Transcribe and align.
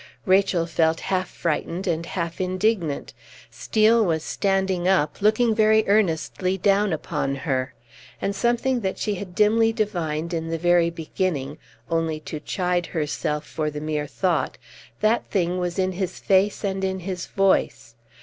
Rachel 0.25 0.65
felt 0.65 0.99
half 0.99 1.29
frightened 1.29 1.85
and 1.85 2.03
half 2.07 2.41
indignant. 2.41 3.13
Steel 3.51 4.03
was 4.03 4.23
standing 4.23 4.87
up, 4.87 5.21
looking 5.21 5.53
very 5.53 5.87
earnestly 5.87 6.57
down 6.57 6.91
upon 6.91 7.35
her. 7.35 7.75
And 8.19 8.35
something 8.35 8.79
that 8.79 8.97
she 8.97 9.13
had 9.13 9.35
dimly 9.35 9.71
divined 9.71 10.33
in 10.33 10.47
the 10.47 10.57
very 10.57 10.89
beginning 10.89 11.59
only 11.87 12.19
to 12.21 12.39
chide 12.39 12.87
herself 12.87 13.45
for 13.45 13.69
the 13.69 13.79
mere 13.79 14.07
thought 14.07 14.57
that 15.01 15.27
thing 15.27 15.59
was 15.59 15.77
in 15.77 15.91
his 15.91 16.17
face 16.17 16.63
and 16.63 16.83
in 16.83 17.01
his 17.01 17.27
voice. 17.27 17.93